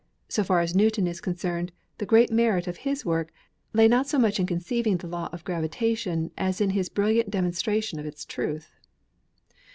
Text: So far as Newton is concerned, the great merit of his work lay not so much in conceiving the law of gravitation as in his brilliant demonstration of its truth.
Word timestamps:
So 0.29 0.43
far 0.43 0.61
as 0.61 0.73
Newton 0.75 1.05
is 1.05 1.21
concerned, 1.21 1.71
the 1.99 2.07
great 2.07 2.31
merit 2.31 2.65
of 2.65 2.77
his 2.77 3.05
work 3.05 3.31
lay 3.71 3.87
not 3.87 4.07
so 4.07 4.17
much 4.17 4.39
in 4.39 4.47
conceiving 4.47 4.97
the 4.97 5.05
law 5.05 5.29
of 5.31 5.43
gravitation 5.43 6.31
as 6.35 6.59
in 6.59 6.71
his 6.71 6.89
brilliant 6.89 7.29
demonstration 7.29 7.99
of 7.99 8.07
its 8.07 8.25
truth. 8.25 8.73